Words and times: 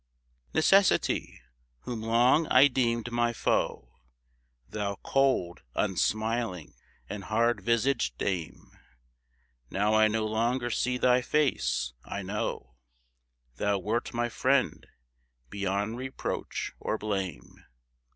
Necessity, 0.55 1.39
whom 1.81 2.01
long 2.01 2.47
I 2.47 2.67
deemed 2.67 3.11
my 3.11 3.33
foe, 3.33 3.99
Thou 4.67 4.95
cold, 5.03 5.61
unsmiling, 5.75 6.73
and 7.07 7.25
hard 7.25 7.61
visaged 7.61 8.17
dame, 8.17 8.71
Now 9.69 9.93
I 9.93 10.07
no 10.07 10.25
longer 10.25 10.71
see 10.71 10.97
thy 10.97 11.21
face, 11.21 11.93
I 12.03 12.23
know 12.23 12.77
Thou 13.57 13.77
wert 13.77 14.11
my 14.11 14.27
friend 14.27 14.87
beyond 15.51 15.97
reproach 15.97 16.71
or 16.79 16.97
blame. 16.97 17.63